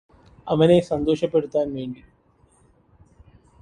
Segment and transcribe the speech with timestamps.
[0.47, 2.03] അവനെ സന്തോഷപെടുത്താൻ വേണ്ടി